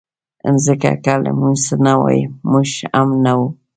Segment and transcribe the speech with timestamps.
[0.49, 2.19] مځکه که له موږ نه وای،
[2.51, 3.47] موږ هم نه وو.